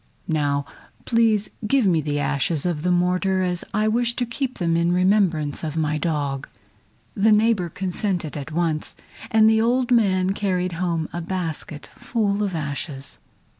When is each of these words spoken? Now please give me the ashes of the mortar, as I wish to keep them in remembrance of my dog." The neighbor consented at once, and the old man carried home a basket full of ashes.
Now 0.27 0.65
please 1.05 1.51
give 1.67 1.85
me 1.85 2.01
the 2.01 2.17
ashes 2.19 2.65
of 2.65 2.81
the 2.81 2.89
mortar, 2.91 3.43
as 3.43 3.63
I 3.71 3.87
wish 3.87 4.15
to 4.15 4.25
keep 4.25 4.57
them 4.57 4.75
in 4.75 4.91
remembrance 4.91 5.63
of 5.63 5.77
my 5.77 5.99
dog." 5.99 6.47
The 7.13 7.31
neighbor 7.31 7.69
consented 7.69 8.35
at 8.35 8.51
once, 8.51 8.95
and 9.29 9.47
the 9.47 9.61
old 9.61 9.91
man 9.91 10.31
carried 10.33 10.71
home 10.71 11.07
a 11.13 11.21
basket 11.21 11.87
full 11.93 12.41
of 12.41 12.55
ashes. 12.55 13.19